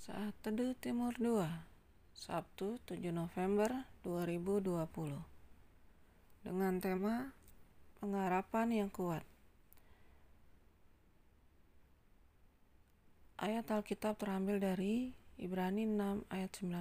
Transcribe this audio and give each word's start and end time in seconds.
Saat 0.00 0.32
Teduh 0.40 0.72
Timur 0.80 1.12
2 1.20 1.44
Sabtu 2.16 2.80
7 2.88 3.12
November 3.12 3.84
2020 4.00 4.88
Dengan 6.40 6.80
tema 6.80 7.36
Pengharapan 8.00 8.80
yang 8.80 8.88
kuat 8.88 9.20
Ayat 13.36 13.68
Alkitab 13.68 14.16
terambil 14.16 14.56
dari 14.56 15.12
Ibrani 15.36 15.84
6 15.84 16.32
ayat 16.32 16.48
19 16.48 16.80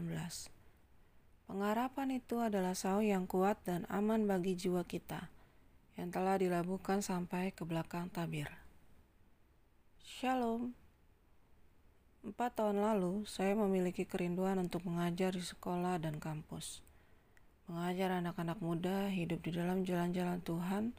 Pengharapan 1.52 2.16
itu 2.16 2.40
adalah 2.40 2.72
sau 2.72 3.04
yang 3.04 3.28
kuat 3.28 3.60
dan 3.68 3.84
aman 3.92 4.32
bagi 4.32 4.56
jiwa 4.56 4.88
kita 4.88 5.28
yang 6.00 6.08
telah 6.08 6.40
dilabuhkan 6.40 7.04
sampai 7.04 7.52
ke 7.52 7.68
belakang 7.68 8.08
tabir. 8.08 8.48
Shalom. 10.08 10.72
Empat 12.20 12.60
tahun 12.60 12.84
lalu, 12.84 13.24
saya 13.24 13.56
memiliki 13.56 14.04
kerinduan 14.04 14.60
untuk 14.60 14.84
mengajar 14.84 15.32
di 15.32 15.40
sekolah 15.40 16.04
dan 16.04 16.20
kampus. 16.20 16.84
Mengajar 17.72 18.20
anak-anak 18.20 18.60
muda 18.60 19.08
hidup 19.08 19.40
di 19.40 19.56
dalam 19.56 19.88
jalan-jalan 19.88 20.44
Tuhan, 20.44 20.92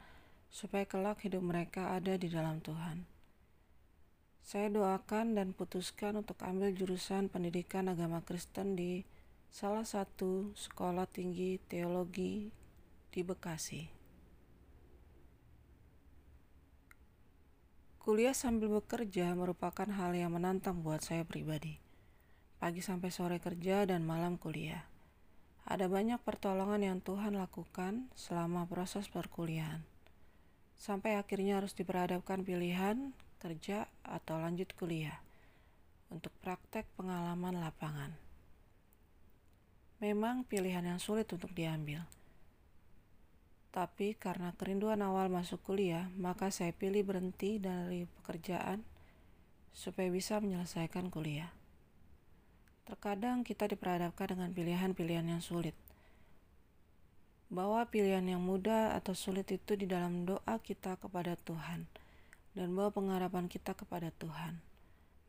supaya 0.48 0.88
kelak 0.88 1.20
hidup 1.20 1.44
mereka 1.44 1.92
ada 1.92 2.16
di 2.16 2.32
dalam 2.32 2.64
Tuhan. 2.64 3.04
Saya 4.40 4.72
doakan 4.72 5.36
dan 5.36 5.52
putuskan 5.52 6.16
untuk 6.16 6.40
ambil 6.40 6.72
jurusan 6.72 7.28
pendidikan 7.28 7.92
agama 7.92 8.24
Kristen 8.24 8.72
di 8.72 9.04
salah 9.52 9.84
satu 9.84 10.56
sekolah 10.56 11.04
tinggi 11.04 11.60
teologi 11.68 12.48
di 13.12 13.20
Bekasi. 13.20 13.99
Kuliah 18.10 18.34
sambil 18.34 18.74
bekerja 18.74 19.30
merupakan 19.38 19.86
hal 19.86 20.10
yang 20.18 20.34
menantang 20.34 20.82
buat 20.82 20.98
saya 20.98 21.22
pribadi. 21.22 21.78
Pagi 22.58 22.82
sampai 22.82 23.14
sore 23.14 23.38
kerja 23.38 23.86
dan 23.86 24.02
malam 24.02 24.34
kuliah. 24.34 24.82
Ada 25.62 25.86
banyak 25.86 26.18
pertolongan 26.26 26.82
yang 26.82 26.98
Tuhan 26.98 27.38
lakukan 27.38 28.10
selama 28.18 28.66
proses 28.66 29.06
perkuliahan. 29.06 29.86
Sampai 30.74 31.22
akhirnya 31.22 31.62
harus 31.62 31.70
diperhadapkan 31.78 32.42
pilihan 32.42 33.14
kerja 33.38 33.86
atau 34.02 34.42
lanjut 34.42 34.74
kuliah 34.74 35.22
untuk 36.10 36.34
praktek 36.42 36.90
pengalaman 36.98 37.62
lapangan. 37.62 38.10
Memang 40.02 40.42
pilihan 40.50 40.82
yang 40.82 40.98
sulit 40.98 41.30
untuk 41.30 41.54
diambil 41.54 42.02
tapi 43.70 44.18
karena 44.18 44.50
kerinduan 44.58 44.98
awal 44.98 45.30
masuk 45.30 45.62
kuliah, 45.62 46.10
maka 46.18 46.50
saya 46.50 46.74
pilih 46.74 47.06
berhenti 47.06 47.62
dari 47.62 48.10
pekerjaan 48.18 48.82
supaya 49.70 50.10
bisa 50.10 50.42
menyelesaikan 50.42 51.06
kuliah. 51.14 51.54
Terkadang 52.82 53.46
kita 53.46 53.70
diperhadapkan 53.70 54.34
dengan 54.34 54.50
pilihan-pilihan 54.50 55.30
yang 55.30 55.42
sulit. 55.42 55.78
Bawa 57.50 57.86
pilihan 57.86 58.26
yang 58.26 58.42
mudah 58.42 58.98
atau 58.98 59.14
sulit 59.14 59.46
itu 59.54 59.78
di 59.78 59.86
dalam 59.86 60.26
doa 60.26 60.58
kita 60.58 60.98
kepada 60.98 61.38
Tuhan 61.38 61.86
dan 62.54 62.74
bawa 62.74 62.90
pengharapan 62.90 63.46
kita 63.46 63.78
kepada 63.78 64.10
Tuhan. 64.18 64.58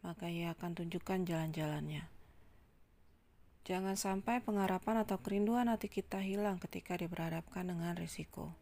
Maka 0.01 0.33
Ia 0.33 0.57
akan 0.57 0.81
tunjukkan 0.81 1.29
jalan-jalannya. 1.29 2.20
Jangan 3.61 3.93
sampai 3.93 4.41
pengharapan 4.41 5.05
atau 5.05 5.21
kerinduan 5.21 5.69
hati 5.69 5.85
kita 5.85 6.17
hilang 6.17 6.57
ketika 6.57 6.97
diperhadapkan 6.97 7.69
dengan 7.69 7.93
risiko. 7.93 8.57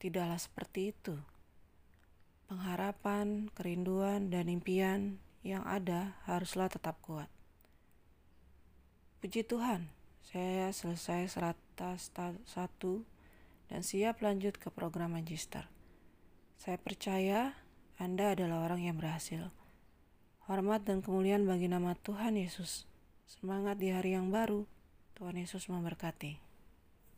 Tidaklah 0.00 0.40
seperti 0.40 0.96
itu. 0.96 1.20
Pengharapan, 2.48 3.52
kerinduan, 3.52 4.32
dan 4.32 4.48
impian 4.48 5.20
yang 5.44 5.68
ada 5.68 6.16
haruslah 6.24 6.72
tetap 6.72 6.96
kuat. 7.04 7.28
Puji 9.20 9.44
Tuhan, 9.44 9.92
saya 10.24 10.72
selesai 10.72 11.36
serata 11.36 12.00
satu 12.48 13.04
dan 13.68 13.84
siap 13.84 14.24
lanjut 14.24 14.56
ke 14.56 14.72
program 14.72 15.12
magister. 15.12 15.68
Saya 16.56 16.80
percaya 16.80 17.52
Anda 18.00 18.32
adalah 18.32 18.64
orang 18.64 18.80
yang 18.88 18.96
berhasil. 18.96 19.52
Hormat 20.48 20.88
dan 20.88 21.04
kemuliaan 21.04 21.44
bagi 21.44 21.68
nama 21.68 21.92
Tuhan 22.00 22.40
Yesus. 22.40 22.87
Semangat 23.28 23.76
di 23.76 23.92
hari 23.92 24.16
yang 24.16 24.32
baru. 24.32 24.64
Tuhan 25.12 25.36
Yesus 25.36 25.68
memberkati. 25.68 26.47